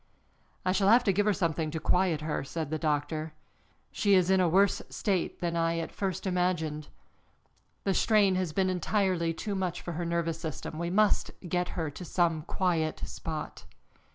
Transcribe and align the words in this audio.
"I 0.65 0.71
shall 0.71 0.87
have 0.89 1.03
to 1.03 1.13
give 1.13 1.27
her 1.27 1.33
something 1.33 1.69
to 1.69 1.79
quiet 1.79 2.21
her," 2.21 2.43
said 2.43 2.71
the 2.71 2.79
doctor. 2.79 3.33
"She 3.91 4.15
is 4.15 4.31
in 4.31 4.39
a 4.39 4.49
worse 4.49 4.81
state 4.89 5.41
than 5.41 5.55
I 5.55 5.77
at 5.77 5.91
first 5.91 6.25
imagined. 6.25 6.87
The 7.83 7.93
strain 7.93 8.33
has 8.33 8.51
been 8.51 8.71
entirely 8.71 9.31
too 9.31 9.53
much 9.53 9.79
for 9.79 9.91
her 9.91 10.03
nervous 10.03 10.39
system. 10.39 10.79
We 10.79 10.89
must 10.89 11.29
get 11.47 11.69
her 11.77 11.91
to 11.91 12.03
some 12.03 12.41
quiet 12.41 13.01
spot." 13.07 13.65